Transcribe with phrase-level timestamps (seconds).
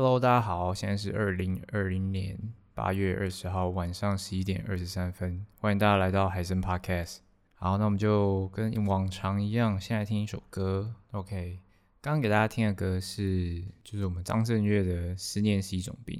[0.00, 2.38] Hello，大家好，现在是二零二零年
[2.72, 7.16] 八月二十号晚上十一点二十三分，欢迎大家来到海森 Podcast。
[7.56, 10.94] 好，那我们就跟往常一样，先来听一首歌。
[11.10, 11.58] OK，
[12.00, 16.16] 刚刚给大家听的歌是，就是我们张震岳的《思念是一种病》，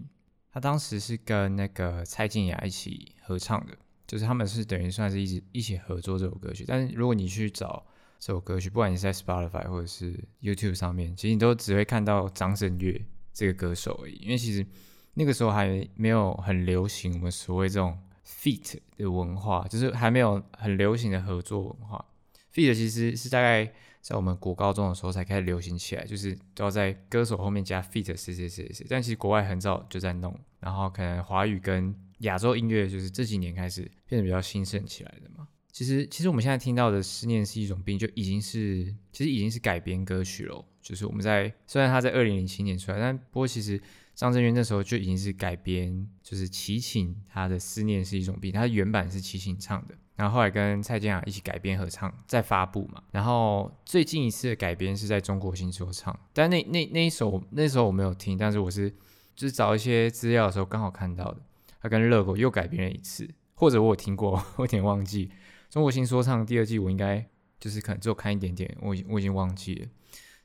[0.51, 6.65] 他当时是跟那个蔡健雅一起合唱的，就是他们是等于算是一起一起合作这首歌曲。
[6.67, 7.87] 但是如果你去找
[8.19, 13.07] 这首歌曲，不管你是在 Spotify 或者是 YouTube 上面，其实你都只会看到张震岳。
[13.39, 14.67] 这个歌手而已，因为其实
[15.15, 22.05] 那个时候还没有很流行我们所谓这种 feat 的文化，就是还没有很流行的合作文化。
[22.53, 28.85] feat 其实是大概在我们国高中的时候才开始流行起来，就是都要在歌手后面加 feat 谁谁谁谁。
[28.91, 35.47] 但其实国外很早就在弄，然后可能华语跟亚洲音乐就是这几年开始变得比较兴盛起来的嘛。
[35.71, 40.65] 其实，其实我们现在听到的《思念是一种病》就已经是，其实已经是改编歌曲了。
[40.81, 43.81] 就是我们在虽然他在二零零七年出来，但不过其实
[44.15, 53.03] 张震岳那时候就已经是改编，就是齐秦他的《思念是一种病》，他原版是齐秦唱的，然后后来跟蔡健雅一起改编合唱再发布嘛。
[53.13, 58.91] 然后最近一次的改编是在中国新说唱，但那那那一首那时候我没有听，但是我是
[59.37, 61.41] 就是找一些资料的时候刚好看到的，
[61.81, 65.31] 他跟热狗又改编了一次，或者我有听过，我有点忘记。
[65.71, 67.25] 中国新说唱第二季，我应该
[67.61, 69.87] 就是可能只有看一点点，我已经我已经忘记了，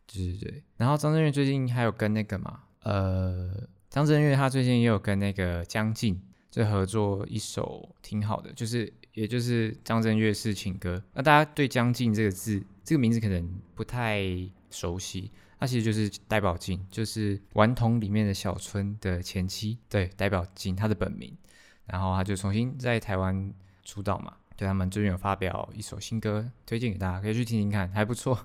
[0.08, 0.64] 对对对。
[0.78, 11.04] 然后张震岳最近还有跟那个嘛，呃，张震岳他最近也有跟那个江静就合作一首挺好的，就是也就是张震岳是情歌。
[11.14, 14.24] 那大家对江静这个字这个名字可能不太
[14.70, 21.36] 熟悉，他其实就是戴宝静，就是顽童里面的小春的前妻，对，戴宝静他的本名，
[21.86, 24.36] 然后他就重新在台湾出道嘛。
[24.56, 28.36] 对，他们最近有发表一首新歌，推荐给大家，可以去听听看，还不错。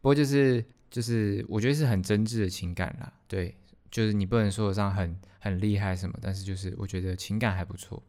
[0.00, 3.12] 不过就是就是，我觉得是很真挚的情感啦。
[3.28, 3.56] 对，
[3.90, 8.02] 就是你不能说得上很很厉害什么，但是就是我觉得情感还不错。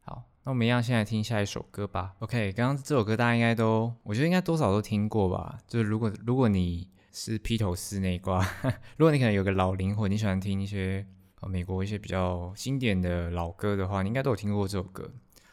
[0.00, 2.14] 好，那我们一样先来听下一首歌吧。
[2.18, 5.58] OK，刚刚这首歌大家应该都，我觉得应该多少都听过吧。
[5.66, 8.46] 就是如果如果你是披头士那一挂，
[8.98, 11.06] 如果你可能有个老灵魂，你喜欢听一些
[11.48, 15.10] 美国一些比较经典的老歌的话，你应该都有听过这首歌。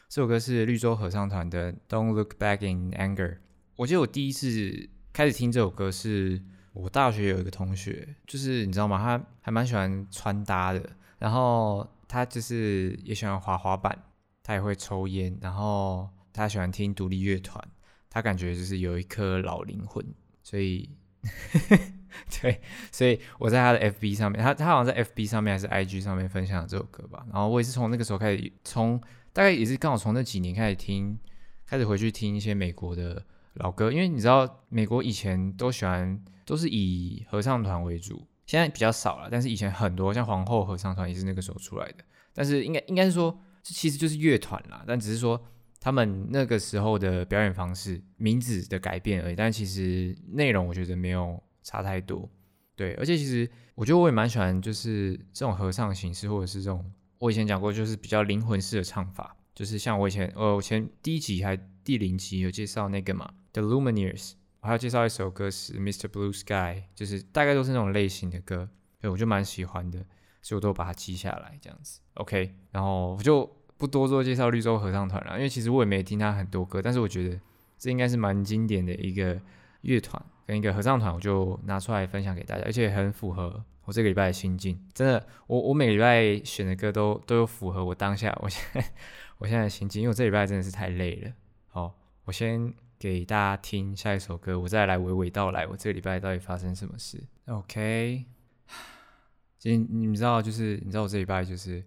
[0.10, 3.30] 这首歌是绿洲合唱团的《Don't Look Back in Anger》。
[3.78, 6.42] 我记得我第一次开始听这首歌是
[6.74, 8.98] 我大学有一个同学，就是你知道吗？
[8.98, 10.90] 他还蛮喜欢穿搭的，
[11.20, 13.98] 然后他就是也喜欢滑滑板，
[14.44, 17.64] 他也会抽烟，然后他喜欢听独立乐团，
[18.10, 20.06] 他感觉就是有一颗老灵魂，
[20.42, 20.90] 所以
[22.42, 22.60] 对，
[22.92, 29.02] 所以我在他的 FB 上面，他他好像在 FB 上面还是 IG 上面分享了这首歌吧，然后我也是从那个时候开始从。
[29.36, 31.18] 大概也是刚好从那几年开始听，
[31.66, 33.26] 开始回去听一些美国的
[33.56, 42.04] 老歌，因为你知道美国以前都喜欢都是以合唱团为主，现在比较少了，但是以前很多像皇后合唱团也是那个时候出来的，
[42.34, 45.42] 但是应该应该是说这其实就是乐团啦，但只是说
[45.80, 52.30] 他们那个时候的表演方式名字的改变而已，但其实内容我觉得没有差太多，
[52.76, 56.84] 对，而且其实我觉得我也蛮喜欢就是这种合唱形式或者是这种。
[57.20, 66.08] 我以前讲过，就是比较灵魂式的唱法，就是像我以前，呃，我前第一集还第零集有介绍那个嘛，The Lumineers，我还要介绍一首歌是 Mr.
[66.10, 68.68] Blue Sky，就是大概都是那种类型的歌，
[69.00, 70.00] 对，我就蛮喜欢的，
[70.42, 72.02] 所以我都把它记下来这样子。
[72.16, 77.40] OK，然后我就不多做介绍绿洲合唱团了，因为其实我也没听他很多歌，但是我觉得
[77.78, 79.40] 这应该是蛮经典的一个
[79.82, 83.64] 乐团跟一个合唱团，我就拿出来分享给大家，而且很符合。
[83.86, 88.82] 我这个礼拜的心境，真的，我我每个礼拜选的歌都都有符合我当下，我现在
[89.40, 91.34] 我现在的心境，因为我这礼拜真的是太累了。
[91.68, 91.94] 好，
[92.24, 97.22] 我先给大家听下一首歌，我再来娓娓道来我这个礼拜到底发生什么事。
[97.48, 98.24] OK，
[99.60, 101.86] 今你们知道，就是你知道我这礼拜就是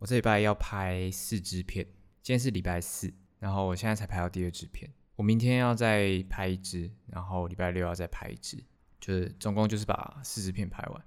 [0.00, 1.86] 我这礼拜要拍四支片，
[2.20, 8.56] 今天是礼拜四，然后我现在才拍到第二支片，我明天要再拍一支，然后礼拜六要再拍一支，
[8.98, 11.00] 就是总共就是把四支片拍完。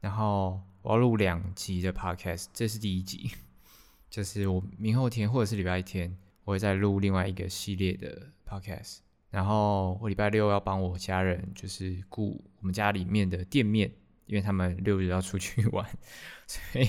[0.00, 3.30] 然后我要录两集的 podcast，这是第一集，
[4.10, 6.14] 就是我明后天或者是礼拜天，
[6.44, 8.98] 我会再录另外一个系列的 podcast。
[9.30, 13.88] 然后我礼拜六要帮我家人，就是顾我们家里面的店面，
[14.26, 15.88] 因为他们六日要出去玩，
[16.48, 16.88] 所以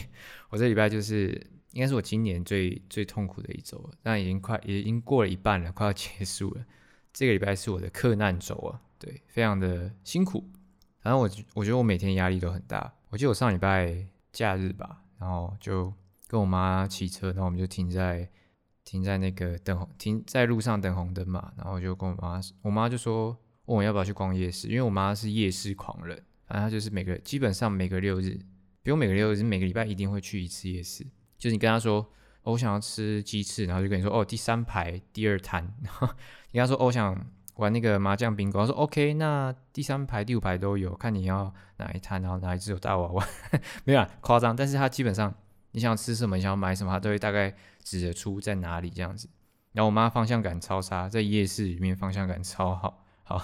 [0.50, 1.30] 我这礼拜就是
[1.74, 6.66] 应该是我今年最最痛苦的一周了，但已经快已经过了一半了，快要结束了。
[7.13, 10.50] 这个礼拜是我的克难周啊，对，非常的辛苦。
[11.00, 12.92] 反正我我觉得我每天压力都很大。
[13.10, 15.94] 我记得我上礼拜假日吧，然后就
[16.28, 18.28] 跟我妈骑车，然后我们就停在
[18.83, 26.16] 停在那个等红停在路上等红灯嘛，然后就跟我妈，我妈就说问我要不要去逛夜市，因为我妈是夜市狂人，
[26.48, 28.39] 反正她就是每个基本上每个六日
[28.83, 31.06] 不用每个六日，每个礼拜一定会去一次夜市。
[31.38, 32.07] 就是你跟他说，
[32.44, 35.63] 我想要吃鸡翅，然后就跟你说，哦，第三排第二摊。
[35.81, 36.07] 然 后
[36.51, 37.16] 你跟他说，哦，我想
[37.56, 43.27] 玩那个麻将宾果，她说 OK，那第三排第五排都有，看你要哪一摊，然后哪一只有大娃娃，
[43.86, 44.56] 没有，夸张。
[44.56, 45.34] 但是他基本上
[45.72, 47.54] 你想吃什么，你想要买什么，他都会大概
[47.84, 49.30] 指得出在哪里这样子。
[49.74, 53.04] 然后我妈方向感超差，在夜市里面方向感超好。
[53.24, 53.42] 好，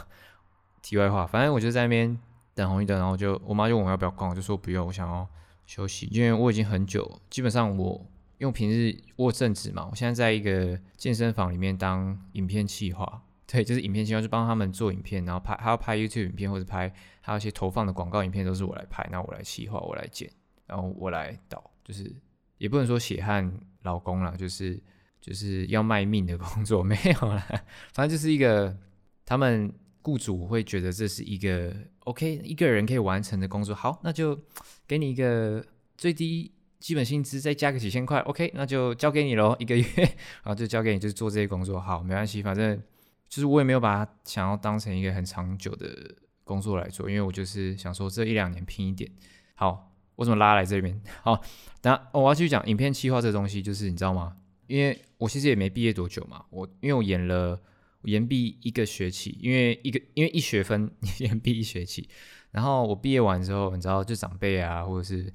[0.81, 2.19] 题外话，反正我就在那边
[2.53, 5.25] 等红绿灯，然后就我妈就问我要不要逛，我就说不用，我想要
[5.65, 8.05] 休息，因为我已经很久，基本上我
[8.39, 20.29] 用平日握正职嘛，我现在在一个健身房里面当影片企划，对，就是影片企划，就帮他们做影片，然后拍还要拍 YouTube 影片或者拍还有一些投放的广告影片都是我来拍，然后我来企划，我来剪，
[20.65, 22.13] 然后我来导，就是
[22.57, 23.51] 也不能说血汗
[23.83, 24.81] 劳工啦，就是。
[25.19, 27.45] 就是要卖命的工作 没有啦，
[27.91, 28.77] 反正就是一个
[29.25, 31.75] 他们雇主会觉得这是一个
[32.05, 34.39] OK 一个人可以完成的工作，好，那就
[34.87, 35.65] 给你一个
[35.97, 36.49] 最低
[36.79, 39.85] 基本薪资，再加个几千块，OK，那就交给你喽，一个月，
[40.43, 42.81] 然后就交给你，就是做这些工作，好，没关系，反正
[43.27, 49.11] 就是我也没有把它想要当成一个很长久的工作来做，因为我就是想说这一两年拼一点，
[49.55, 49.86] 好，
[50.17, 51.01] 我怎么拉来这边？
[51.23, 51.41] 好，
[51.83, 54.35] 那，我要继续讲影片企划这东西，就是你知道吗？
[54.67, 57.57] 因为我其实也没毕业多久嘛，我因为我演了
[58.01, 62.09] 我研毕一个学期，因为一个因为一学分 研毕一学期，
[62.51, 65.31] 然后我毕业完之后，你知道就长辈啊，或者是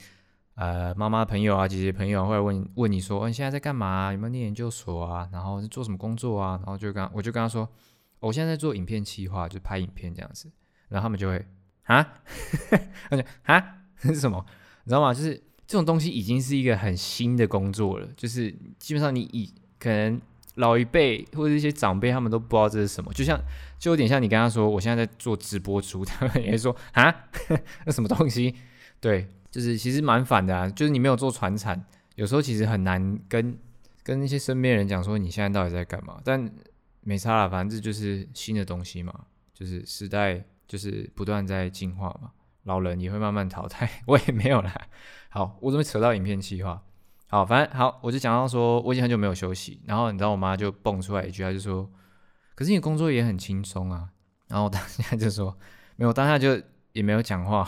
[0.56, 4.12] 呃妈妈朋友啊、姐姐朋友啊会问问你说，你现在在干嘛？
[4.12, 5.26] 有没有念研究所啊？
[5.32, 6.56] 然后是做什么工作啊？
[6.58, 7.66] 然后就跟我就跟他说，
[8.20, 10.50] 我现在在做影片企划，就拍影片这样子，
[10.88, 11.42] 然后他们就会
[11.84, 12.06] 啊，
[13.08, 14.44] 他就啊这是什么？
[14.84, 15.12] 你知道吗？
[15.14, 15.42] 就是。
[15.64, 20.20] 这种东西已经是一个很新的工作了，就是基本上你以可能
[20.56, 23.40] 老一辈或者一些长辈他们都不知道这是什么，就像
[23.78, 27.14] 就有点像你跟他说我现在在做直播主， 他们也会说啊，
[27.86, 28.54] 那什么东西？
[29.00, 31.82] 对，就是其实蛮反的啊，就是你没有做传产，
[32.16, 33.56] 有时候其实很难跟
[34.02, 36.52] 跟那些身边人讲说你现在到底在干嘛，但
[37.00, 39.24] 没差啦，反正这就是新的东西嘛，
[39.54, 42.30] 就是时代就是不断在进化嘛。
[42.64, 44.72] 老人也会慢慢淘汰， 我也没有啦。
[45.30, 46.82] 好，我怎么扯到影片企划？
[47.26, 49.80] 好，反正好，我就讲到说，我已经很久没有休息。
[49.86, 51.90] 然后你知道，我妈就蹦出来一句，她就说
[52.54, 54.10] ：“可是你工作也很轻松啊。”
[54.48, 55.56] 然后我当下就说
[55.96, 56.60] ：“没有，当下就
[56.92, 57.64] 也没有讲话。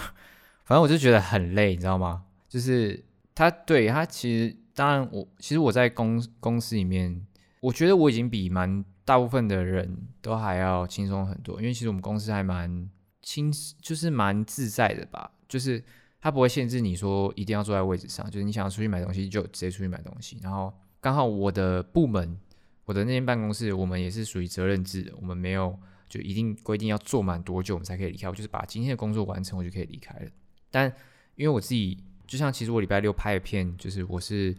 [0.64, 2.25] 反正我就觉得很累，你知道吗？
[2.49, 3.02] 就是
[3.35, 7.26] 他对他其实，当然我其实我在公公司里面，
[7.61, 12.88] 我觉得我已经比蛮大部分的人都还要轻松很多，因为其实我们公司还蛮。
[13.25, 15.82] 轻就是蛮自在的吧，就是
[16.21, 20.38] 他不会限制你说一定要坐在位置上，就是你想要出去买东西就直接出去买东西。
[20.43, 22.38] 然后刚好我的部门，
[22.85, 25.76] 我的那间办公室，我们也是属于责任制的，我们没有
[26.09, 30.31] 就一定规定要坐满多久我们才可以离开，我就是把今天的工作完成我就可以离开了。
[30.71, 30.93] 但
[31.35, 34.53] 因为我自己，就像其实我礼拜六拍的片，就是我是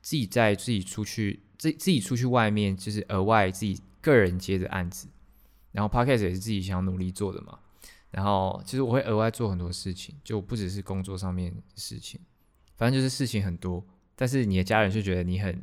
[0.00, 5.08] 自己在自己出去自自己出去外面，就是额外自己个人接的案子，
[5.72, 7.58] 然后 Podcast 也是自己想努力做的嘛。
[8.12, 12.20] 然后其实我会额外做很多事情，就不只是工作上面的事情，
[12.76, 13.82] 反正就是事情很多。
[14.14, 15.60] 但是你的家人就觉得你很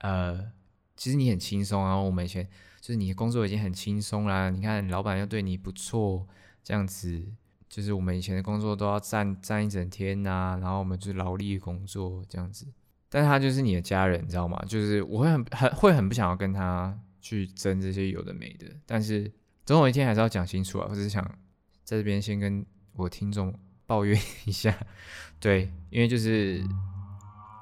[0.00, 0.52] 呃，
[0.94, 1.82] 其实你很轻松。
[1.82, 2.46] 然后我们以前
[2.82, 6.26] 就是你的工作已经很轻松啦，你看老板又对你不错，
[6.62, 7.24] 这样子
[7.66, 12.66] 就是我们以前的工作都要站站一整天呐、然后我们就是劳力工作这样子。
[13.08, 14.62] 但是他就是你的家人，你知道吗？
[14.68, 19.32] 就是我会很很会很不想要跟他去争这些有的没的，但是
[19.64, 21.26] 总有一天还是要讲清楚啊，或者是想。
[21.86, 24.76] 在这边先跟我听众抱怨一下，
[25.38, 26.60] 对，因为就是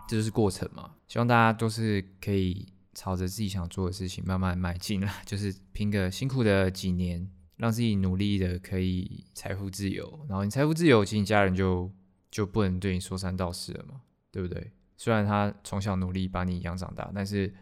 [0.09, 11.93] 这就是过程嘛，希望大家都是可以朝着自己想做的事情慢慢迈进啦，就是拼个辛苦的几年，让自己努力的可以财富自由，然后你财富自由，其实你家人就
[12.31, 14.01] 就不能对你说三道四了嘛，
[14.33, 14.73] 对不对？
[14.97, 17.53] 虽然他从小努力把你养长大，但是。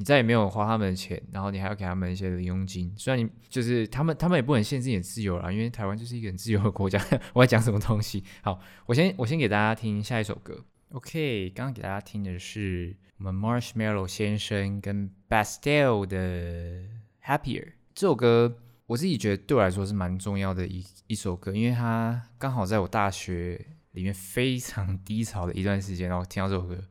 [0.00, 2.94] 你再也没有花他们的钱，然后你还要给他们一些零佣金。
[2.96, 7.04] 虽然你就是他们，他们也不能限制你的自由啦，因为台湾就是一个很自由的国家。
[7.34, 8.22] 我在讲什么东西？
[8.42, 10.64] 好，我先我先给大家听下一首歌。
[10.92, 16.84] OK，刚刚给大家听的是我们 Marshmallow 先生跟 Bastille 的
[17.24, 26.84] Happier 这首歌，我自己觉得对我来说是蛮重要的一一首歌，因为它刚好在我大学里面非常低潮的一段时间，然后听到这首歌，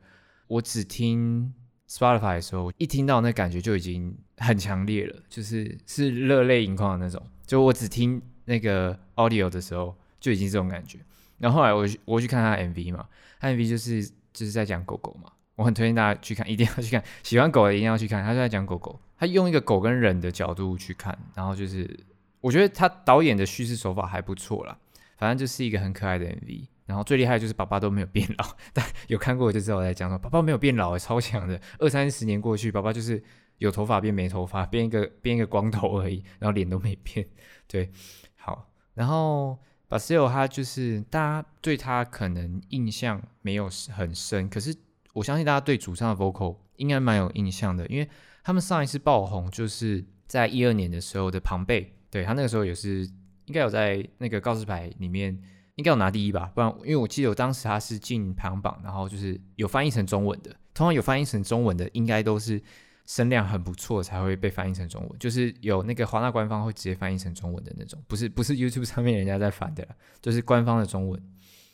[0.48, 1.54] 我只听。
[1.88, 7.24] Spotify 的时候，一听到那感觉就已经很强烈了，就是是热泪盈眶的那种。
[7.46, 10.98] 就我只听那个 audio 的时候，就已经这种感觉。
[11.38, 13.08] 然后后来我我去看他 MV 嘛，
[13.40, 15.32] 他 MV 就是就是在讲狗狗嘛。
[15.56, 17.02] 我很推荐大家去看，一定要去看。
[17.24, 18.22] 喜欢狗的一定要去看。
[18.22, 21.98] 他就在讲狗狗，他用一个狗跟人的角度去看，然后就是
[22.40, 24.78] 我觉得他导演的叙事手法还不错啦。
[25.16, 26.66] 反正就是一个很可爱的 MV。
[26.88, 31.60] 然后最厉害的就是爸爸都没有变老，但有看过我就知道我在讲说，爸爸没有变老，超强的。
[31.78, 33.22] 二三十年过去，爸爸就是
[33.58, 37.28] 有头发变没头发，变一个变一个光头而已，然后脸都没变。
[37.66, 37.90] 对，
[38.36, 44.74] 好，然后 Basil 他就是大家对他可能印象没有很深，可是
[45.12, 48.08] 我相信大家对主唱的 vocal 应该蛮有印象的，因为
[48.42, 53.02] 他们上一次爆红就是在一二年的时候的庞贝，对，他那个时候也是
[53.44, 55.38] 应该有在那个告示牌里面。
[55.78, 62.60] 应该有拿第一吧，不然因为我记得我当时他是进排行榜，然后就是有翻译成中文的，通常有翻译成中文的应该都是
[63.06, 69.86] 声量很不错才会被翻译成中文，就是有那个华纳官方会直接翻译成中文的那种，不是不是 YouTube 上面人家在翻的，
[70.20, 71.22] 就是官方的中文。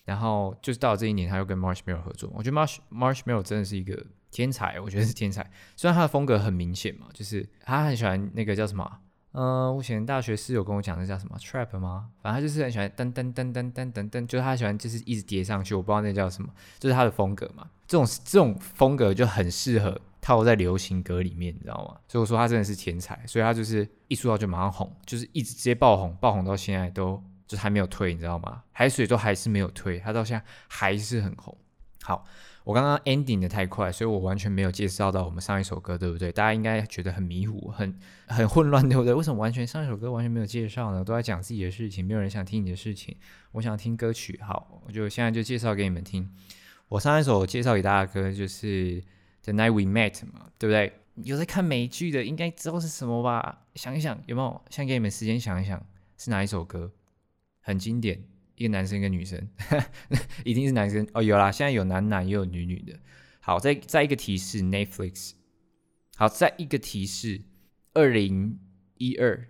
[0.04, 5.50] 然后就是到了这一年，他又跟 Marshmallow 合作，我觉得 Marsh Marshmallow 真的是一个天才，我觉得是天才。
[5.76, 8.98] 虽然他的风格很明显嘛，就是他很喜欢那个叫什么。
[9.34, 12.08] 呃，我以前大学室友跟我讲那叫什么 trap 吗？
[12.22, 16.48] 反正他就是很喜欢噔噔噔噔噔噔噔，就是他喜欢就是一直叠上去，我不知道那叫什么，
[16.78, 17.68] 就是他的风格嘛。
[17.88, 21.98] 这种这种风格就很适合套在流行歌里面，你知道吗？
[22.06, 28.62] 所以我说他真的是天才，所以他就是一出道就马上红，就是一直直接爆红，爆红到现在都就是还没有退，你知道吗？
[28.70, 31.56] 海水都还是没有退，他到现在还是很红。
[32.04, 32.26] 好。
[32.64, 36.32] 我刚刚 ending 的太快，所以我完全没有介绍到我们上一首歌，对不对？
[36.32, 37.94] 大家应该觉得很迷糊、很
[38.26, 39.12] 很混乱，对不对？
[39.12, 41.04] 为什么完全上一首歌完全没有介绍呢？
[41.04, 43.14] 都在讲自己的事情，没有人想听你的事情。
[43.52, 46.30] 我想听歌曲，好，我就现在就介绍给你们听。
[46.88, 49.02] 我上一首介绍给大家的歌就是
[49.42, 50.90] 《The Night We Met》嘛，对不对？
[51.22, 53.66] 有在看美剧的应该知道是什么吧？
[53.74, 54.62] 想一想有没有？
[54.70, 55.84] 先给你们时间想一想，
[56.16, 56.90] 是哪一首歌？
[57.60, 58.24] 很经典。
[58.56, 59.48] 一个男生，一个女生，
[60.44, 61.22] 一定是男生哦。
[61.22, 62.98] 有啦，现在有男男也有女女的。
[63.40, 65.32] 好，再再一个提示，Netflix。
[66.16, 67.42] 好，再一个提示，
[67.92, 68.60] 二零
[68.98, 69.48] 一二，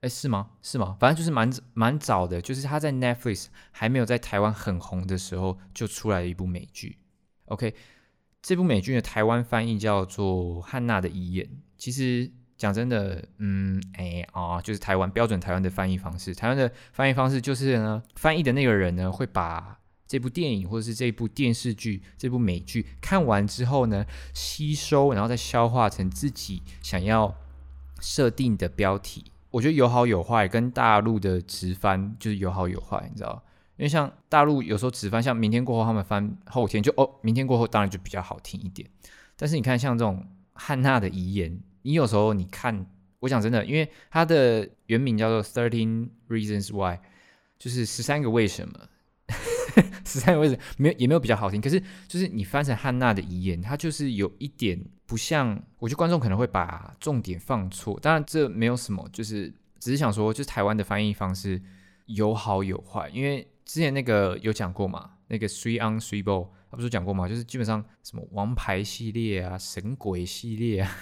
[0.00, 0.50] 哎，是吗？
[0.62, 0.96] 是吗？
[0.98, 6.98] 反正就是蛮蛮早的，就是他在 Netflix 还没有在台湾很红的时候就出来了一部美剧。
[7.46, 7.74] OK，
[8.40, 12.32] 这部美剧的台湾翻译叫做《汉娜的遗言》，其实。
[12.58, 16.34] 讲真的，嗯，哎啊，就是台湾标准台湾的翻译方式。
[16.34, 27.32] 台湾的翻译方式就是呢，翻译的那个人呢，会把这部电影或者是这部电视剧、这部美剧看完之后呢，吸收，然后再消化成自己想要
[28.00, 29.30] 设定的标题。
[29.50, 33.40] 我觉得有好有坏，跟大陆的直翻就是有好有坏，你知道？
[33.76, 38.90] 因为像大陆有时候直翻，像明天过后他们翻后天就哦，明天过后当然就比较好听一点。
[39.36, 41.60] 但是你看像这种汉娜的遗言。
[41.88, 42.84] 你有时候你看，
[43.18, 46.96] 我讲真的，因为它的原名叫做《Thirteen Reasons Why》，
[47.58, 48.78] 就是十三个为什么，
[50.04, 51.62] 十三个为什么没有也没有比较好听。
[51.62, 57.98] 可是就是你翻成汉娜的遗言，它就是有一点不像，我觉得观众可能会把重点放错。
[58.00, 61.58] 当然这没有什么，就是只是想说，就是台湾的翻译方式
[62.04, 63.08] 有好有坏。
[63.08, 70.94] 因为之前那个有讲过嘛，那个 Three on Three Ball，他不是讲过嘛，就是基本上什么王牌系列啊、神鬼系列啊。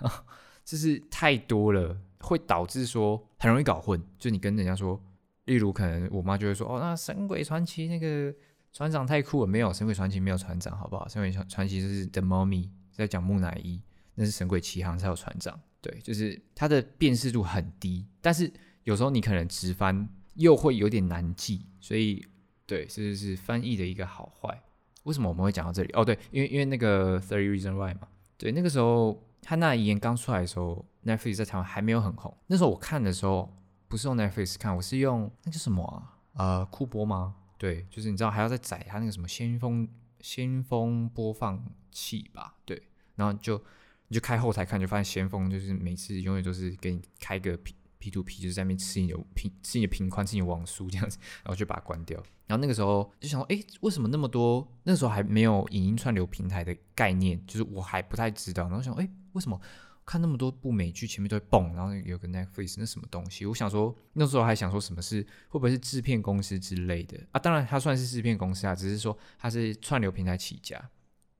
[0.64, 4.02] 就是太多了，会导致说很容易搞混。
[4.18, 4.98] 就你跟人家说，
[5.44, 8.34] 例如可能我妈就会说：“哦，那《神鬼传奇》那个
[8.72, 11.06] 船长太酷了。”没有，《神鬼传奇》没有船长，好不好？
[11.12, 13.82] 《神鬼传传奇》就是 The Mummy 在讲木乃伊，
[14.14, 15.60] 那是《神鬼奇航》才有船长。
[15.82, 18.50] 对，就是它的辨识度很低，但是
[18.84, 22.24] 有时候你可能直翻又会有点难记，所以
[22.66, 24.62] 对，这就是翻译的一个好坏。
[25.02, 25.90] 为什么我们会讲到这里？
[25.92, 29.22] 哦，对，因为因为那个 Thirty Reason Why 嘛，对，那个时候。
[29.44, 32.34] 他那遗言刚出来的时候，Netflix 在台湾还没有很红。
[32.46, 33.54] 那时候我看的时候，
[33.88, 36.16] 不是用 Netflix 看，我是用那叫什么啊？
[36.32, 37.36] 呃，酷播吗？
[37.58, 39.86] 对，就是你知道还要再载他那个什么先锋
[40.20, 42.56] 先锋播放器吧？
[42.64, 42.82] 对，
[43.16, 43.62] 然后就
[44.08, 52.22] 你就开后台看，就发现先锋就是每次永远都是给你开个屏 P to P，就是在那边吃你的频吃你的频宽，吃你的网速这样子，然后就把它关掉。
[52.46, 54.70] 然后那个时候就想说，哎，为什么那么多？
[54.82, 58.64] 那时候还没有影音串流平台的概念，就是我还不太知道。
[58.64, 59.08] 然后想，哎。
[59.34, 59.60] 为什么
[60.06, 63.44] 看那么多部美剧前面都会蹦，然后有个 Netflix 那什么东西？
[63.44, 67.40] 我想说那时候还想说什么是会不会是制片公司之类的啊？
[67.40, 70.80] 当然它算是制片公司啊，只是说它是串流平台起家。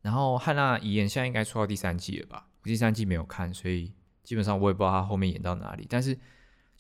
[0.03, 2.49] 然后汉娜遗言现在应该出到第三季了吧？
[2.65, 3.93] 第三季没有看，所以
[4.25, 5.87] 基本上我也不知道它后面演到哪里。
[5.89, 6.19] 但是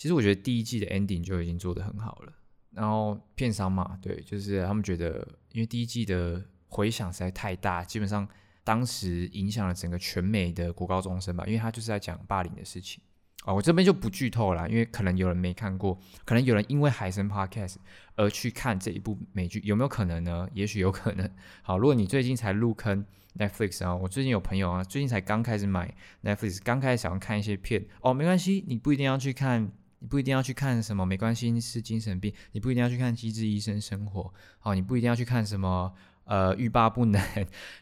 [0.05, 2.33] 其实我觉得第一季的 ending 就已经做得很好了。
[2.73, 8.29] 然后片商嘛，对，就是他们觉得因为第一季的回响实在太大，基本上。
[8.67, 12.99] 当时影响了整个全美的国高中生吧，因为他就是在讲霸凌的事情
[13.45, 13.55] 哦。
[13.55, 17.77] 我这边就不剧透了，因为可能有人没看过，可能有人因为海声 Podcast
[18.17, 20.49] 而去看这一部美剧，有没有可能呢？
[20.55, 21.31] 也许有可能。
[21.61, 23.05] 好，如果你最近才入坑
[23.37, 29.71] Netflix 啊，我最近有朋友啊，最近才刚开始买 Netflix，刚开始想要看一些片哦，没关系，你不一定要去看
[30.05, 35.91] 你不一定要去看什么，没关系是精神病，你不一定要去看机智医生生活，好，你不一定要去看什么
[36.25, 37.19] 呃欲罢不能，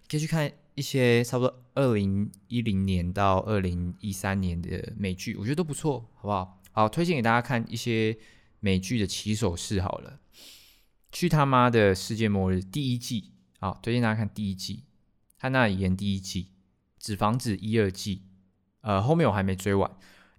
[0.08, 6.62] 可以去看一些差不多二零一零年到二零一三年的美剧，我觉得都不错，好不好？
[6.70, 8.16] 好，推荐给大家看一些
[8.60, 10.20] 美剧的起手式好了。
[11.10, 14.84] 去他妈的世界末日第一季，好，推荐大家看第一季，
[15.36, 16.52] 他那里演第一季，
[17.00, 18.22] 纸房子一二季，
[18.82, 19.90] 呃，后面我还没追完。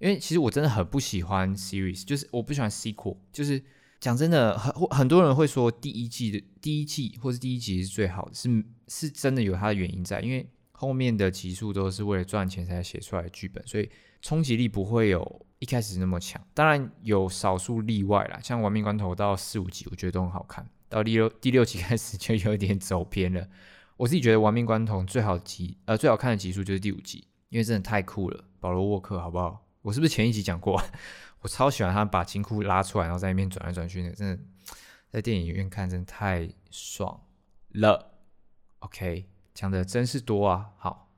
[0.03, 3.63] 因为其实我真的很不喜欢 series，就是我不喜欢 sequel，就是
[4.01, 13.89] 讲真的，很很多人会说第一季的第一季或是第一集是最好的，是是真的有它的原因在，因为后面的集数都是为了赚钱才写出来的剧本，所以
[14.21, 16.45] 冲击力不会有一开始那么强。
[16.53, 23.47] 当然有少数例外啦，像《亡命关头》到四五集我觉得都很好看，到第六第六集 开始就有一点走偏了。
[23.95, 29.61] 我自己觉得《亡命关头》最好集呃最好看的集数就是第五集，因为真的太酷了，保罗沃克好不好？
[29.83, 30.81] 我是不是前一集讲过？
[31.41, 34.41] 我超喜欢他把金库拉出来，然后在那边转来转去的，真的
[35.09, 37.21] 在电影院看真的太爽
[37.73, 38.13] 了。
[38.79, 40.69] OK，讲的真是多啊。
[40.77, 41.11] 好，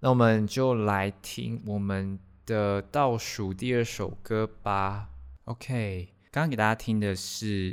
[0.00, 5.10] 那我们就来听我们的倒数第二首歌吧。
[5.44, 7.72] OK，刚刚给大家听的是，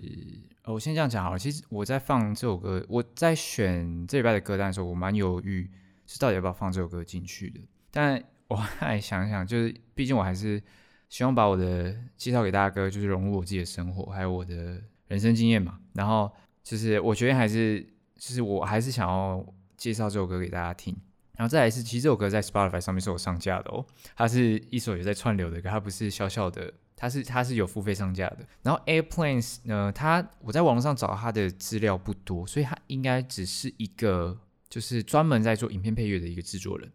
[0.66, 1.40] 哦，我先这样讲好了。
[1.40, 5.72] 其实我在放这首歌，我在选这礼拜的歌单的时候，我蛮犹豫
[6.06, 8.24] 是到底要不要放这首歌进去的，但。
[8.48, 10.62] 我还想想，就是毕竟我还是
[11.10, 15.80] 希望把我的介绍给大家歌，就是融入我自己的生活，还有我的人生经验嘛。
[15.94, 16.32] 然后
[16.64, 17.82] 就是我觉得还是，
[18.16, 20.96] 就是我还是想要介绍这首歌给大家听。
[21.36, 23.86] 然后再来是，其实这首歌在 Spotify 上面是有上架的哦，
[24.16, 28.40] 它是一首有在串流的歌，它不是小小的，它是它是有付费上架的。
[28.64, 34.36] 然后 Airplanes 呢，它我在网络上找它的资料不多，所以它应该只是一个
[34.68, 36.92] 就是专门在做影片配乐的一个制作人。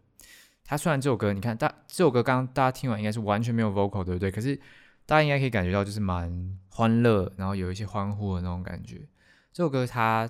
[0.73, 4.31] 他虽然这首歌，你看大这首歌刚刚大家听完应该是完全没有 vocal，对不对？
[4.31, 4.55] 可是
[5.05, 9.07] 大家应该可以感觉到就是蛮欢乐，然后有一些欢呼的那种感觉。
[9.51, 10.27] 这首歌它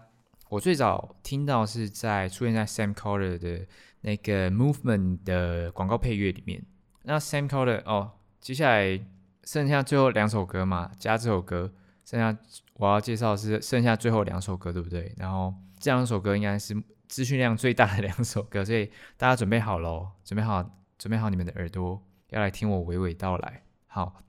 [0.49, 3.65] 我最早听到是在出现在 Sam Carter 的
[4.01, 6.61] 那个 Movement 的广告配乐里面。
[7.03, 8.99] 那 Sam Carter 哦，接下来
[9.45, 11.71] 剩下最后两首歌嘛，加这首歌，
[12.03, 12.37] 剩下
[12.73, 15.15] 我要介绍是剩下最后两首歌，对不对？
[15.15, 16.75] 然后这两首歌应该是。
[17.13, 23.61] 资讯量最大的两首歌， 所以大家准备好喽，准备好，准备好你们的耳朵，要来听我娓娓道来。
[23.85, 24.23] 好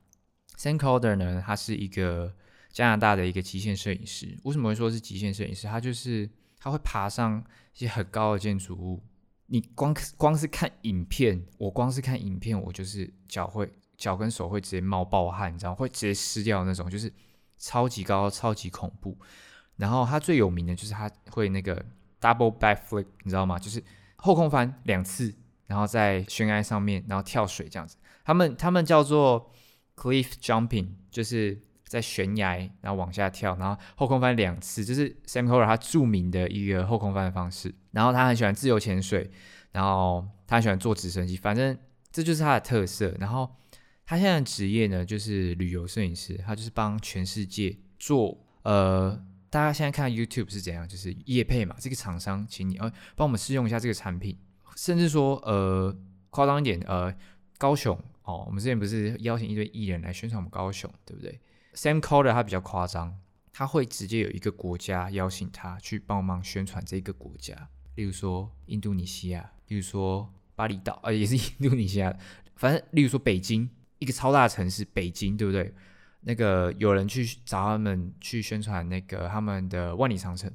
[0.58, 2.34] ，Sam Calder 呢，他是一个
[2.70, 4.38] 加拿大的一个极限摄影师。
[4.44, 5.66] 为什么会说是极限摄影师？
[5.66, 7.42] 他就是他会爬上
[7.72, 9.02] 一些很高的建筑物，
[9.46, 17.10] 你光光是看影片，我光是看影片，我就是脚会脚跟手会直接冒爆汗，你知道，会直接湿掉那种，就是
[17.56, 19.16] 超级高、超级恐怖。
[19.76, 21.82] 然后他最有名的就是他会那个。
[22.24, 23.58] Double backflip，你知道吗？
[23.58, 23.84] 就是
[24.16, 25.34] 后空翻两次，
[25.66, 27.98] 然后在悬崖上面，然后跳水这样子。
[28.24, 29.52] 他们他们叫做
[29.94, 37.74] cliff jumping，就是在悬崖然后往下跳，然后后空翻两次，就是 Sam Carter 他著名的一个后空翻的方式。
[37.90, 39.30] 然后他很喜欢自由潜水，
[39.72, 41.76] 然后他很喜欢坐直升机，反正
[42.10, 43.14] 这就是他的特色。
[43.20, 43.54] 然后
[44.06, 49.22] 他现在的职业呢，就是旅游摄影师，他就是帮全世界做呃。
[49.54, 50.88] 大家现在看 YouTube 是怎样？
[50.88, 54.36] 就是业配嘛，这个厂商请你呃帮我们试用一下这个产品，
[54.74, 55.96] 甚至说呃
[56.30, 57.14] 夸张一点呃
[57.56, 61.40] 高雄哦，我们之前不是邀请一堆艺人来宣传我们高雄，对不对
[61.72, 63.16] ？Sam Calder 他比较夸张，
[63.52, 72.12] 他会直接有一个国家邀请他去帮忙宣传这个国家，例如说印度尼西亚，例如说巴厘岛，呃也是印度尼西亚，
[72.56, 75.72] 反正例如说北京，一个超大的城市北京，对不对？
[76.26, 80.50] 那个有人去找他们去宣传那个他们的万里长城，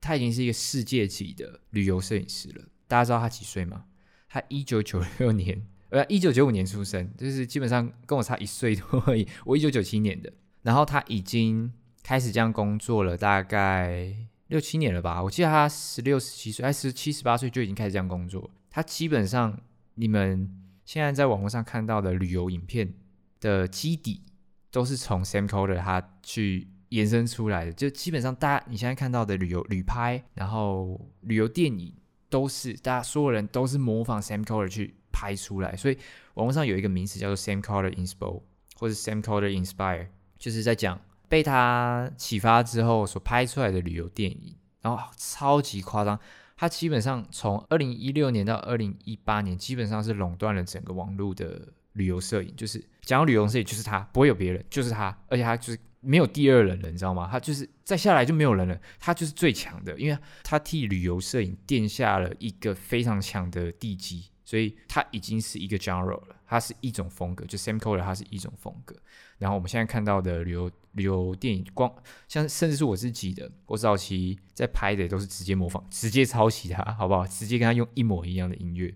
[0.00, 2.64] 他已经是一个世界级的旅游摄影师了。
[2.88, 3.84] 大家知道他几岁吗？
[4.28, 9.28] 他一九九六年， 呃，一九九五年出生，就是基本上跟我差一岁多而已。
[9.44, 11.70] 我一九九七年的，然后他已经
[12.02, 14.14] 开始这样工作了，大概
[14.46, 15.22] 六七年了吧。
[15.22, 18.50] 我记得他十六、十七岁，还十七、十八岁就已经开始这样工作。
[18.70, 19.60] 他基本上
[19.96, 20.50] 你们
[20.86, 22.94] 现在在网络上看到的旅游影片
[23.38, 24.22] 的基底。
[24.70, 31.94] 都是从 Sam Calder 他去延伸出来的，就基本上大家你现在看到的旅游旅拍，然后旅游电影
[32.28, 35.98] 都是大家所有人都是模仿 Sam Calder 去拍出来，所以
[36.34, 38.42] 网络上有一个名词叫做 Sam Calder Inspo
[38.76, 46.18] 或者 Sam Calder Inspire，就是在讲被他启发之后所拍出来的旅游电影，然后超级夸张，
[46.56, 51.72] 他基本上从二零一六年到二零一八年，基本上是垄断了整个网络的。
[51.94, 52.54] 旅游摄影。
[52.56, 57.28] 就是讲到旅游摄影，就是他，不会有别人，就是他，而且他就是没有第二人了，你知道吗？
[57.28, 68.94] 他就是再下来就没有人了，他就是最强的，因为他替旅游摄影垫下了一个非常强的地基，所以他已经是一个 genre 了，它是一种风格，就 Sam Colder 它是一种风格。
[69.38, 71.92] 然后我们现在看到的旅游旅游电影，光
[72.28, 77.26] 像甚至是我自己的，我早期在拍的都是直接模仿、直接抄袭他，好不好？
[77.26, 78.94] 直接跟他用一模一样的音乐。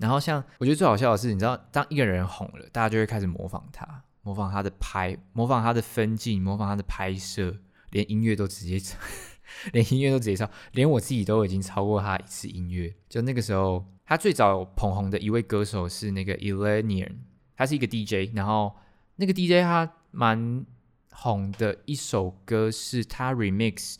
[0.00, 7.58] 然后像我觉得最好笑的是，你知道，当一个人红了，大家就会开始模仿他，模仿他的拍，模仿他的分镜，模仿他的拍摄，
[7.90, 8.98] 连音乐都直接抄，
[9.72, 12.94] 连音乐都直接抄，连我自己都已经超过他一次音乐。
[13.10, 17.16] 就那个时候，他最早捧红的一位歌手是那个 Illenium，
[17.54, 18.74] 他是一个 DJ，然后
[19.16, 20.64] 那个 DJ 他蛮
[21.10, 23.96] 红的一首歌是他 remix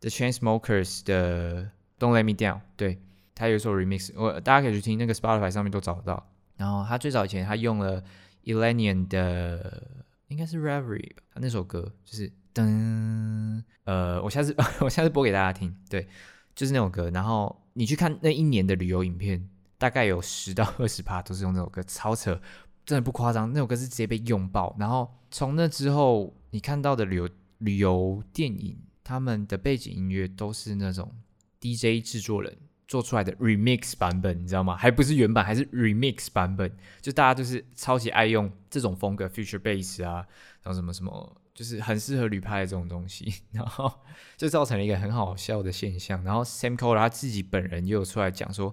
[0.00, 2.98] The Chainsmokers 的 Don't Let Me Down，对。
[3.34, 6.30] 他有一首 remix，我大家可以去听，那个 Spotify 上面都找得到。
[6.56, 8.02] 然后他最早以前他用了
[8.44, 9.82] Elenium 的，
[10.28, 16.06] 应该是 Reverie 吧，那首歌就是噔，呃，我下次 我下次播给大家听，对，
[16.54, 17.10] 就是那首歌。
[17.10, 22.40] 然后你去看那一年的旅游影片，大概有十到二十趴都是用那首歌，超扯，
[22.86, 24.76] 真的不夸张，那首歌是直接被用爆。
[24.78, 31.12] 然后从那之后，你看到的旅游旅游电影，他们的背景音乐都是那种
[31.60, 32.56] DJ 制作人。
[32.94, 34.76] 做出来的 remix 版本，你知道吗？
[34.76, 36.70] 还不是原版，还是 remix 版本。
[37.00, 40.24] 就大家就是超级爱用这种风格，future bass 啊，
[40.62, 43.42] 然后什么什么，就是很适合旅拍的这种东西。
[43.50, 43.92] 然后
[44.36, 46.22] 就造成了一个很好笑的现象。
[46.22, 48.72] 然后 Sam Colder 他自己本人也有出来讲说，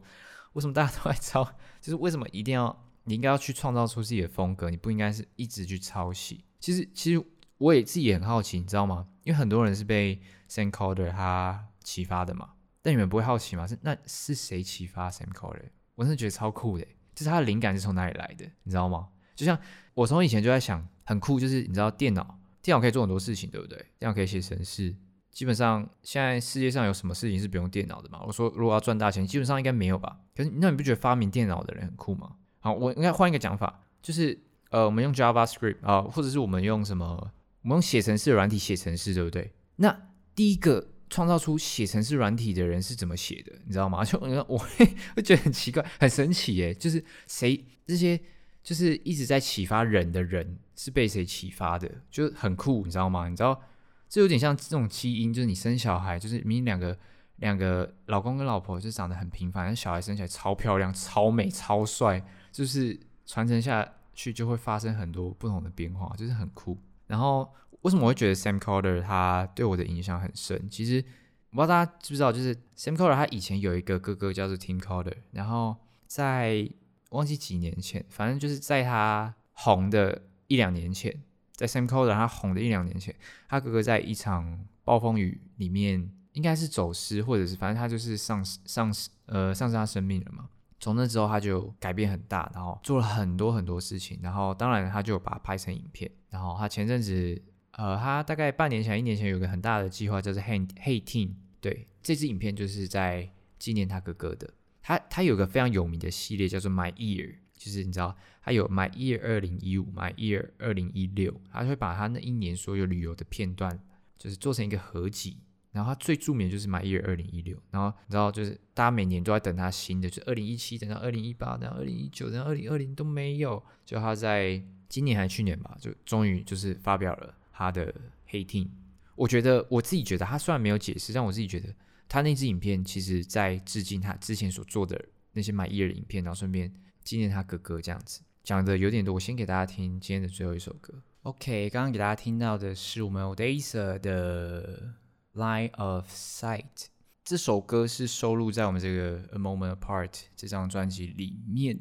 [0.54, 1.44] 为什么大家都在抄？
[1.82, 6.46] 就是为什么一定要你应该要去创造出自己的风格，你不应该是一直去抄袭。
[6.60, 7.26] 其实其实
[7.58, 9.08] 我也自己也很好奇，你知道吗？
[9.24, 12.50] 因为很多人是被 Sam Colder 他启发的嘛。
[12.82, 13.67] 但你们不会好奇吗？
[13.67, 15.70] 是那是谁启发 Sam Colder？
[15.96, 19.10] 我真的觉得超酷的，就是他的灵感是从哪里来的，你知道吗？
[19.36, 19.58] 就像
[19.94, 23.78] 我从以前就在想，很酷，就是你知道电脑，电脑可以做很多事情，对不对？
[24.00, 24.96] 电脑可以写程式，
[25.32, 28.22] 基本上现在世界上有什么事情是不用电脑的吗？
[28.26, 30.20] 我说如果要赚大钱，基本上应该没有吧？
[30.36, 32.36] 可是那你不觉得发明电脑的人很酷吗？
[32.60, 34.39] 好，我应该换一个讲法，就是
[34.72, 39.54] 呃，我们用 JavaScript 啊、呃，或者是我们用什么，我们用写程式的软体写程式，对不对？
[39.76, 40.88] 那第一个。
[41.12, 43.52] 创造出写程式软体的人是怎么写的？
[43.65, 44.02] 你知道吗？
[44.06, 46.74] 就我会会觉得很奇怪，很神奇耶。
[46.74, 48.17] 就是谁这些
[48.63, 51.91] 就是一直在启发人的人是被谁启发的？
[52.10, 53.28] 就很酷，你知道吗？
[53.28, 53.62] 你知道
[54.08, 56.97] 这有点像这种基因，就是你生小孩，就是明明两个
[57.36, 66.78] 两个老公跟老婆就长得很平凡，小孩生起来超漂亮、超美、超帅，就是传承下去就会发生很多不同的变化，就是很酷。
[67.08, 67.54] 然后。
[67.82, 70.70] 为什么我会觉得 Sam Colder 他对我的影响很深？
[70.70, 71.04] 其实
[71.50, 76.70] 我不知道大家知不知道，就是 Sam Colder 他以前有一个哥哥叫做 Tim Colder，然后在
[77.10, 81.22] 忘记几年前，反正就是在他红的一两年前，
[81.56, 83.15] 在 Sam Colder 他红的一两年前，
[83.50, 90.48] 他哥哥在一场暴风雨里面应该是走失，或者是反正他就是丧丧失呃丧失他生命了嘛。
[90.80, 97.41] 从那之后他就改变很大，然后做了很多很多事情，然后当然他就把它拍成影片，然后他前阵子。
[97.82, 101.32] 呃，他大概半年前、一年前有个很大的计划，叫做 Hey Hey Teen。
[101.60, 104.54] 对，这支影片就是在纪念他哥哥的。
[104.84, 113.80] 他他有个非常有名的系列叫做 My Year，就是你知道，他有 My Year 二零一五、My Year 二零一六，他会把他那一年所有旅游的片段，
[114.15, 115.38] 就是做成一个合集。
[115.72, 117.58] 然后他最著名的就是 My Year 二零一六。
[117.72, 123.63] 然后你知道，就是大家每年都在等他新的，就二零一七等到二零一八，等到二零一九，等到二零二零都没有。
[123.84, 127.34] 就他在今年还是去年吧，就终于就是发表了。
[127.52, 127.94] 他的
[128.26, 128.72] 黑 T，
[129.16, 131.74] 我觉得我自己觉得他虽然没有解释，但我自己觉得
[132.08, 135.00] 他那支影片其实在致敬他之前所做的
[135.34, 139.14] 那些 My Year 的影片，然后顺便纪念他哥哥这样子，讲的有点多。
[139.14, 140.94] 我先给大家听今天的最后一首歌。
[141.24, 144.96] OK，刚刚给大家听到的是我们 Odessa 的
[145.36, 146.88] Line of Sight，
[147.24, 151.80] 这首歌是收录在我们这个 A Moment Apart 这张专辑里面。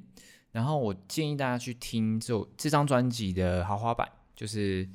[0.53, 4.89] 然后我建议大家去听这这张专辑的豪华版，就是。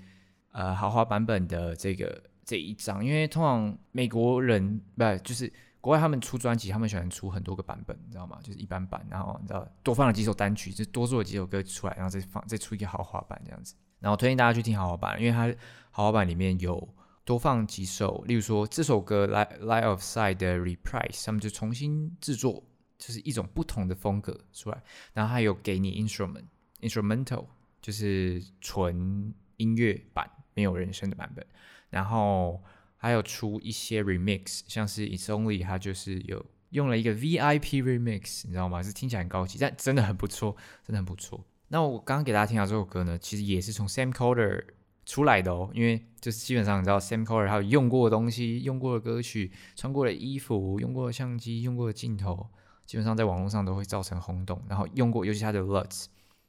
[0.55, 8.39] 呃，豪华版本的这个这一张，因为通常美国人不就是国外他们出专辑，他们喜欢出很多个版本，你知道吗？
[8.41, 13.75] 就是一般版，然后你知道多放了几首单曲，就多做了几首歌出来，然后再放再出一个豪华版这样子。
[13.99, 15.53] 然后推荐大家去听豪华版，因为它
[15.91, 16.87] 豪华版里面有
[17.25, 22.63] 多放几首，例如说这首歌《Line Line of Side》的 Reprise，他们就重新制作，
[22.97, 24.81] 就是一种不同的风格出来。
[25.13, 26.45] 然后还有给你 Instrument
[26.79, 27.45] Instrumental，
[27.81, 30.31] 就是纯音乐版。
[30.55, 31.45] 没有人声的版本，
[31.91, 32.63] 然后
[32.97, 38.81] 还有出一些 remix，像是 It's Only，它就是有用了一个 VIP remix，你知道吗？
[38.81, 41.45] 是听起来很高级，但真的很不错，真的很不错。
[41.67, 44.63] 那我刚刚给大家听到这首歌呢，其实也是从 Sam Colder
[45.05, 52.47] 出来的哦，因为就是基本上你知道 Sam Colder 他有用过的东西、用过的歌曲、穿过的衣服、用过的相机、用过的镜头，
[52.85, 54.63] 基本上在网络上都会造成轰动。
[54.69, 56.05] 然后用过，尤其他的 LUTs，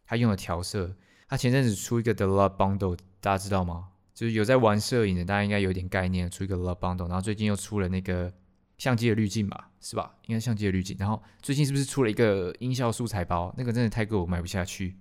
[0.07, 0.97] 他用的调色，
[1.29, 3.88] 他前阵子出一个 The Love Bundle，大家知道吗？
[4.16, 8.33] 就是有在玩摄影的，大家应该有点概念，出一个 Love Bundle，然后最近又出了那个
[8.79, 10.16] 相机的滤镜吧，是吧？
[10.26, 10.96] 应该相机的滤镜。
[10.98, 13.55] 然后最近是不是出了一个音效素材包？
[13.59, 14.96] 那个真的太贵，我买不下去。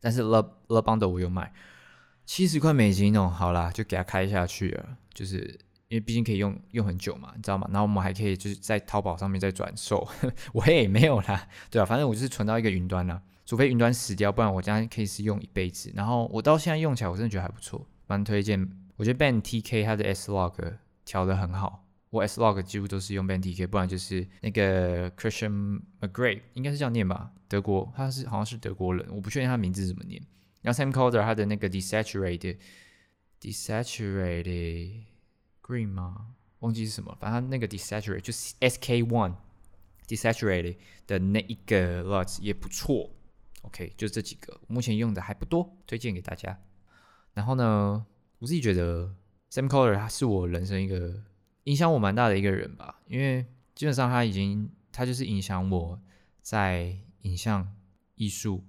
[0.00, 1.50] 但是 Love Love Bundle 我有买，
[2.26, 3.26] 七十块美金哦。
[3.26, 5.58] 好啦，就给他开下去了，就是。
[5.88, 7.64] 因为毕竟可以用用很久嘛，你知道吗？
[7.70, 10.04] 然后我们还可以就是在淘宝上面再转售，
[10.52, 15.92] 我也没有啦，对啊，反正我就是存到一个云端啦，除非云端死掉，不然我将可以是用一辈子。
[15.94, 18.68] 然后我到现在用起来，我真的觉得还不错，蛮推荐。
[18.96, 30.22] 我觉得 Ben TK 它的 S Log 调的很好，我 S Log 几乎都是用 Ben TK，不然就是那个 Christian McGrave 应该是这样念吧，德国，他是好像是德国人，我不确定他名字怎么念。
[30.62, 32.56] 然后 Sam Calder 他的那个 Desaturated
[33.40, 35.02] Desaturated
[35.62, 36.34] Green 吗？
[36.60, 39.34] 忘记是什么，反正他那个 desaturated 就是 SK One
[40.08, 43.10] desaturated 的那一个 lot 也不错。
[43.62, 46.58] OK，就这几个，目前用的还不多，推荐给大家。
[47.36, 48.06] 然后呢，
[48.38, 49.14] 我自己觉得
[49.50, 51.22] Sam Color 他是我人生一个
[51.64, 53.44] 影响我蛮大的一个人吧，因为
[53.74, 56.00] 基本上他已经他就是影响我
[56.40, 57.70] 在影像
[58.14, 58.64] 艺术、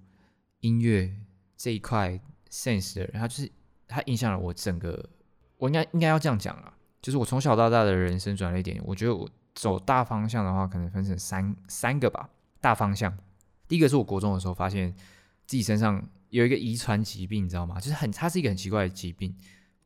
[0.59, 1.15] 音乐
[1.55, 3.49] 这一块 sense 的人，他就是
[3.87, 5.09] 他影响了我整个，
[5.55, 6.73] 我应该应该要这样讲啊。
[7.01, 12.29] 就是我从小到大的人生转了一点，我觉得我走大方向的话，可能分成三三个吧。
[12.59, 13.17] 大方向，
[13.65, 14.93] 第一个是我国中的时候发现
[15.45, 17.79] 自己身上有一个遗传疾病，你知道吗？
[17.79, 19.35] 就是很，它是一个很奇怪的疾病。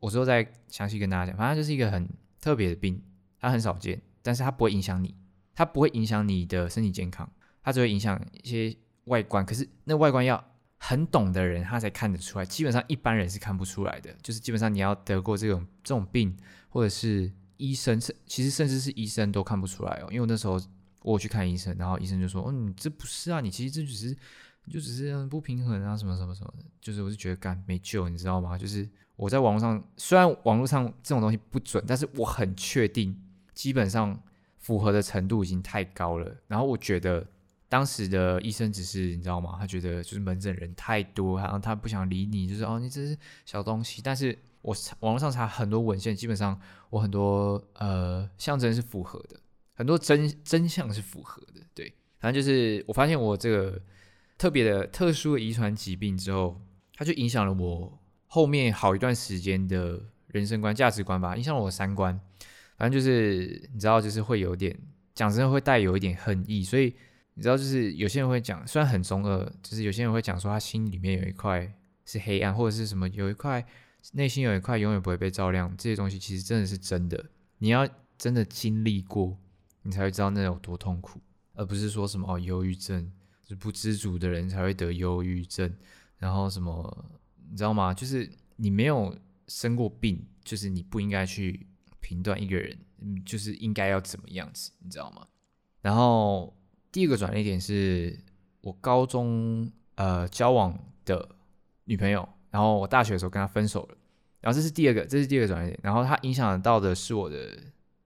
[0.00, 2.08] 我之后再详细跟大家讲，反正就是一个很
[2.40, 3.00] 特别的病，
[3.38, 5.14] 它很少见，但是它不会影响你，
[5.54, 7.30] 它不会影响你的身体健康，
[7.62, 9.46] 它只会影响一些外观。
[9.46, 10.44] 可是那外观要
[10.76, 12.44] 很懂的人，他才看得出来。
[12.44, 14.12] 基本上一般人是看不出来的。
[14.20, 16.36] 就是基本上你要得过这种这种病，
[16.68, 20.08] 或者是医生，甚其实甚至是医生都看不出来哦。
[20.10, 20.60] 因为我那时候
[21.02, 24.16] 我去看医生，然后医生就说：“哦，你这不是啊，你其实这只是
[24.70, 28.58] 就只是不平衡啊，什么什么什么的。”就是我就觉得干没救，你知道吗？
[28.58, 33.16] 就是我在网络上，虽然网络上这种东西不准，但是我很确定，
[33.54, 34.22] 基本上
[34.58, 36.36] 符合的程度已经太高了。
[36.46, 37.26] 然后我觉得。
[37.72, 39.56] 当时的医生只是你知道吗？
[39.58, 44.02] 他觉得就是门诊人太多，然后他不想理你，就是哦，你这是小东西。
[44.02, 49.40] 但是我网络上查很多文献，基本上我很多呃象征是符合的，
[49.72, 51.62] 很多真真相是符合的。
[51.72, 53.80] 对，反正就是我发现我这个
[54.36, 56.60] 特别的特殊的遗传疾病之后，
[56.94, 62.18] 它就影响了我后面好一段时间的人生观、价值观吧，影响了我三观。
[62.76, 64.78] 反正就是你知道，就是会有点
[65.14, 66.94] 讲真的会带有一点恨意，所以。
[67.34, 71.66] 你知道，就是有些人会讲，虽然很中二，就是有些人会讲说他心里面有一块
[72.04, 73.64] 是黑暗，或者是什么有一块
[74.12, 77.24] 内心有一块永远不会被照亮，这些东西其实真的是真的。
[77.56, 79.38] 你要真的经历过，
[79.80, 81.22] 你才会知道那有多痛苦，
[81.54, 83.10] 而不是说什么哦，忧郁症
[83.56, 85.72] 不知足的人才会得忧郁症，
[86.18, 87.04] 然后什么
[87.50, 87.92] 你知道吗？
[87.94, 89.16] 就是你没有
[89.48, 91.66] 生过病，就是你不应该去
[92.00, 95.26] 评断一个人，嗯，就是应该要怎么样子，你知道吗？
[95.80, 96.56] 然后。
[96.94, 98.22] 第二个转捩点是
[98.60, 101.26] 我高中呃交往的
[101.84, 103.96] 女朋友，然后我大学的时候跟她分手了，
[104.42, 107.58] 然后这是第二个，这是第二个转捩点，然后它影响到的是我的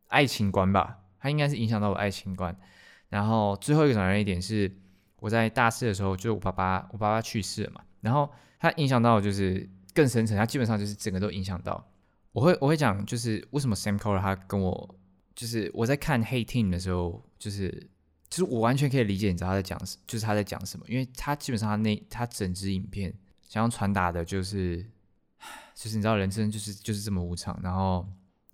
[0.06, 2.56] 爱情观吧，它应该是影响到我爱情观，
[3.09, 4.72] 然后最后一个转捩点是
[5.26, 11.84] 我在大四的时候，就是我爸爸我爸爸去世了嘛，然后他影响到就是更深层，他基本上就是整个都影响到，
[12.30, 14.94] 我会我会讲就是为什么 Sam Cole 他跟我
[15.34, 17.90] 就是我在看 Hey Team 的时候就是。
[18.28, 23.14] 就是我完全可以理解，你知道他在讲，就是他在讲什么，因为他基本上他那他整支影片
[23.48, 24.84] 想要传达的就是，
[25.76, 28.04] 就是你知道人生就是就是这么无常，然后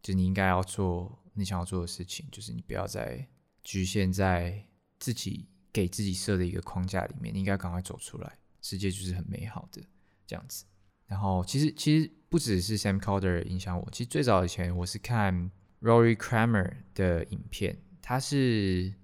[0.03, 3.27] 就你应该要做你想要做的事情，就是你不要再
[3.65, 4.63] 局限在
[4.99, 9.83] 自己给自己设的一个框架里面，你应该赶快走出来，世界就是很美好的
[10.27, 10.65] 这样子。
[11.07, 18.95] 然后其实其实不只是 Sam Calder 影响我，其实最早以前我是看 Rory Kramer 的影片，他是。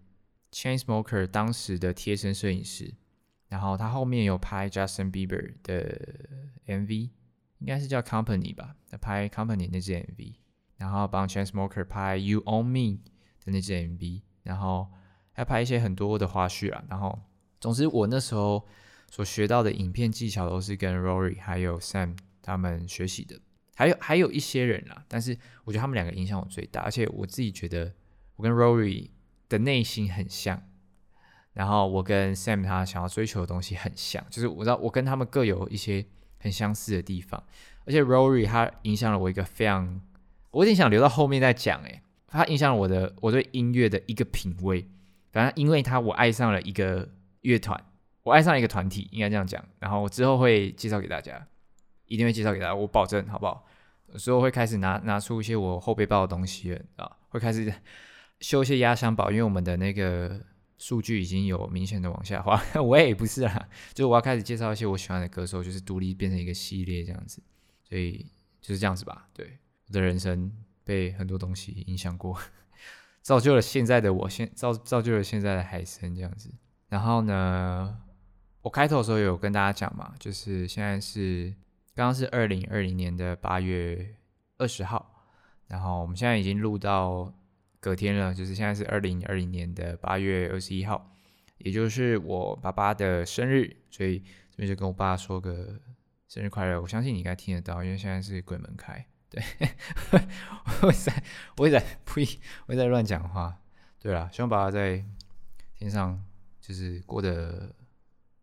[0.51, 2.95] Chainsmoker 当时的贴身摄影师，
[3.49, 6.27] 然后他后面有拍 Justin Bieber 的
[6.67, 7.11] MV，
[7.59, 10.37] 应该是叫 Company 吧，他拍 Company 那支 MV，
[10.79, 12.99] 然后帮 Chainsmoker 拍 You Own Me
[13.45, 14.91] 的那支 MV，然后
[15.39, 17.19] 还拍一些很多的花絮啦，然后
[17.61, 18.67] 总之我那时候
[19.11, 23.41] 所学到的影片技巧都是跟 Rory 还有 Sam 他们学习的，
[23.77, 27.93] 还有还有一些人啦，但是我觉得他们两个影响我最大，而且我自己觉得
[28.37, 29.11] 我跟 Rory。
[29.51, 30.63] 的内心很像，
[31.55, 36.05] 然后我跟 Sam 他想要追求的东西很像，就是我知道我跟他们各有一些
[36.39, 37.43] 很相似的地方，
[37.87, 40.03] 而且 Rory 他影响了我一个非常，
[40.51, 44.87] 我有点想留到后面再讲，诶，他影响了我的我对音乐的一个品味，
[45.31, 47.09] 反正因为他我爱上了一个
[47.43, 47.83] 乐团，
[48.23, 49.65] 我爱上一个团体，应该这样讲。
[49.79, 51.47] 然后我之后会介绍给大家，
[52.07, 53.67] 一定会介绍给大家，我保证，好不好？
[54.17, 57.71] 之后会开始拿拿出一些我后背包的东西啊，会开始
[58.41, 60.41] 修一些压箱宝，因为我们的那个
[60.79, 62.59] 数据已经有明显的往下滑。
[62.81, 67.43] 我也不是啦，就是我要开始介绍一些我喜欢的歌手，就是独立变成一个系列这样子，
[67.87, 68.25] 所以
[68.63, 69.29] 就是这样子吧。
[69.35, 70.51] 对，我的人生
[70.85, 72.39] 被很多东西影响过，
[73.29, 76.51] 造就了现在的我，现造造就了现在的海森这样子。
[76.89, 77.99] 然后呢，
[78.63, 81.55] 我开头的时候有跟大家讲嘛，就是现在是。
[81.95, 84.15] 刚刚是二零二零年的八月
[84.57, 85.27] 二十号，
[85.67, 87.35] 然后我们现在已经录到
[87.81, 91.11] 隔天了，就是现在是二零二零年的八月二十一号，
[91.59, 95.81] 也就是我爸爸的生日，所以这边就跟我爸说个
[96.29, 96.81] 生日快乐。
[96.81, 99.05] 我相信你应该听得到，因为现在是鬼门开。
[99.31, 99.43] 对，
[100.83, 101.23] 我在，
[101.59, 102.27] 我在呸，
[102.67, 103.61] 我在乱讲话。
[104.01, 105.05] 对了，希望爸爸在
[105.75, 106.25] 天上
[106.61, 107.75] 就是过得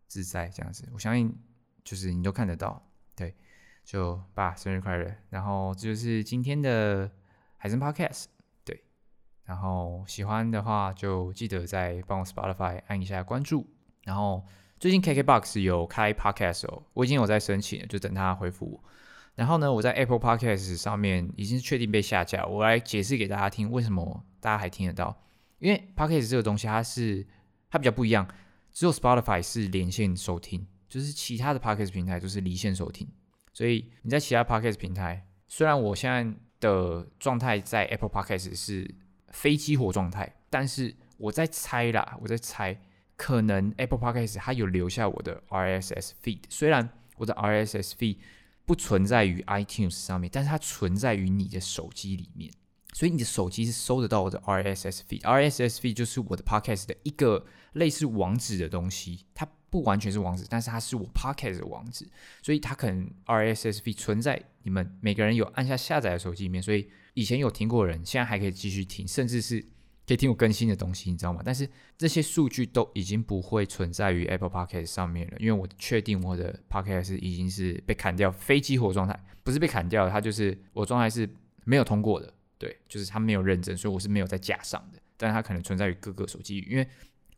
[0.06, 0.88] 自在这样子。
[0.92, 1.34] 我相信
[1.82, 2.80] 就是你都看得到。
[3.16, 3.34] 对，
[3.84, 5.12] 就爸生日快乐！
[5.30, 7.10] 然后这就是今天的
[7.56, 8.26] 海森 Podcast。
[8.64, 8.84] 对，
[9.44, 13.66] 然后喜欢的话就记得再帮我 Spotify 按一下关注。
[14.04, 14.46] 然后
[14.78, 18.84] 最近 KKBOX 有开 Podcast 哦，我已经有在申请了，就等他回复我。
[19.36, 22.44] 然后呢，我在 Apple Podcast 上面已经确定被下架。
[22.44, 25.16] 我来解释给大家听，为什么大家还听得到？
[25.60, 27.24] 因为 Podcast 这个东西它是
[27.70, 28.26] 它比较不一样，
[28.72, 30.66] 只有 Spotify 是连线收听。
[30.88, 33.08] 就是其他的 Podcast 平台都是离线收听，
[33.52, 38.88] 所以你在其他 Podcast 平台，虽然我现在的状态在 Apple Podcast 是
[39.28, 42.80] 非激活状态，但是我在猜啦，我在猜，
[43.16, 48.18] 可能 Apple Podcast 它有留下我的 RSS feed，虽然我的 RSS feed
[48.66, 52.52] 不存在于 iTunes 上面，但是它存在于你的手机里面，
[52.92, 59.48] 所以你的手机是收得到我的 RSS feed，RSS feed 就是我的 Podcast 的一个类似网址的东西，它。
[59.68, 62.08] 不完全是网址，但是它是我 Podcast 的网址，
[62.40, 69.62] 所以它可能 RSS feed 存在你们每个人有按下下载的手机里面，所以以前有听过的人，现在还可以继续听，甚至是
[70.06, 71.42] 可以听我更新的东西，你知道吗？
[71.44, 81.28] 但是这些数据都已经不会存在于 Apple Podcast 上面了，因为我确定我的 Podcast 已经是被砍掉非激活状态，不是被砍掉，它就是我状态是
[81.64, 86.86] 没有通过的，对，就是它没有认证，所以我是没有在架上的，但是它可能存在于各个手机，因为。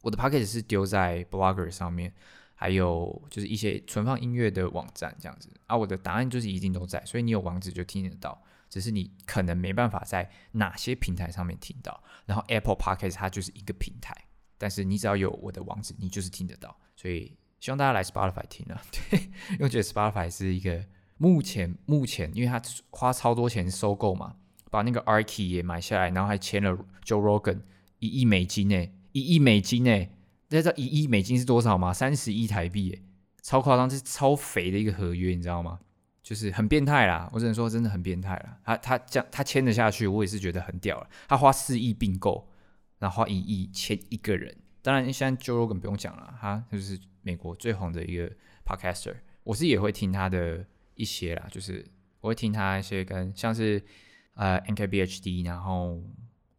[0.00, 2.14] 我的 Podcast 是丢在 Blogger 上面，
[2.54, 5.76] 还有就是一些存放音乐的网站这样子啊。
[5.76, 12.02] 我的档案就是一定都在，所以你有网址就听得到，只是你可能没办法在哪些平台上面听到。
[12.26, 14.14] 然后 Apple Podcast 它就是一个平台，
[14.58, 16.76] 但是你只要有我的网址，你就是听得到。
[16.96, 19.20] 所以希望大家来 Spotify 听了， 对，
[19.52, 20.84] 因为觉得 Spotify 是一个
[21.16, 24.36] 目前目前，因为它花超多钱收购嘛，
[24.70, 27.60] 把那个 Arky 也买下来，然后还签了 Joe Rogan
[27.98, 28.94] 一亿美金诶。
[29.12, 30.10] 一亿美金诶，
[30.48, 31.92] 大家知道一亿美金是多少吗？
[31.92, 33.02] 三十亿台币诶，
[33.42, 35.80] 超夸张，这是超肥的一个合约，你知道吗？
[36.28, 38.58] 就是很变态啦，我只能说真的很变态啦。
[38.62, 41.08] 他他这样他签得下去，我也是觉得很屌了。
[41.26, 42.46] 他花四亿并购，
[42.98, 44.54] 然后花一亿签一个人。
[44.82, 48.30] 当然，现在 Joe Rogan 不用讲了，他就是美国最红的一个
[48.62, 49.14] Podcaster。
[49.42, 50.62] 我是也会听他的
[50.96, 51.82] 一些啦，就是
[52.20, 53.82] 我会听他一些跟像是
[54.34, 56.02] 呃 NKBHD，然后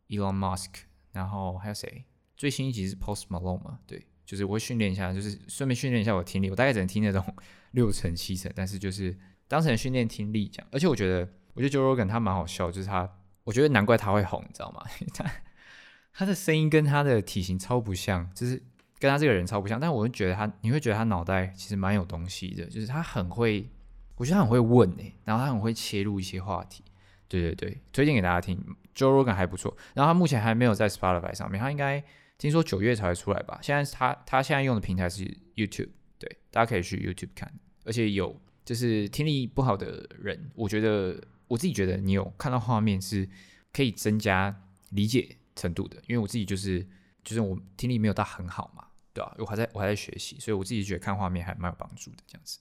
[0.08, 2.06] Elon Musk，然后还有谁？
[2.36, 3.78] 最新一集是 Post Malone 嘛？
[3.86, 6.50] 对，就是我会训练一下，就是顺便训练一下我听力。
[6.50, 7.24] 我大概只能听得懂
[7.74, 9.16] 六成七成，但是就是
[9.50, 10.66] 当成训练听力讲。
[10.72, 13.10] 而且我觉得，我觉得 Joe Rogan 他蛮好笑，就是他，
[13.44, 14.82] 我觉得难怪他会红，你知道吗？
[15.14, 15.26] 他
[16.16, 18.64] 他的声音跟他的体型超不像，就是
[18.98, 19.78] 跟他这个人超不像。
[19.78, 23.70] 但我会觉得他，你会觉得他脑袋其实蛮有东西的，就是他很会，
[24.16, 26.84] 我觉得他很会问诶、然后他很会切入一些话题。
[27.28, 28.58] 对对对，推荐给大家听
[28.96, 29.76] ，Joe Rogan 还不错。
[29.94, 32.04] 然后他目前还没有在 Spotify 上面，他应该。
[32.40, 33.60] 听说九月才会出来吧？
[33.62, 35.26] 现在他他现在用的平台是
[35.58, 37.52] YouTube，对，大家可以去 YouTube 看。
[37.84, 38.34] 而且有
[38.70, 43.28] 就是听力不好的人，我觉得我自己觉得你有看到画面是
[43.74, 44.56] 可以增加
[44.92, 45.98] 理解程度的。
[46.08, 46.88] 因为我自己就是
[47.24, 49.36] 就是我听力没有到很好嘛，对吧？
[49.40, 52.60] 我还在我还在学习，所以我自己觉得看画面还蛮有帮助的这样子。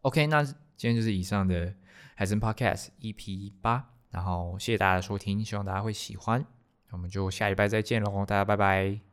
[0.00, 0.56] OK，那今
[0.90, 1.72] 天就是以上的
[2.16, 6.44] 海森 Podcast EP 八，然后谢谢大家的收听，希望大家会喜欢。
[6.90, 9.04] 我们就下礼拜再见喽，大家拜拜。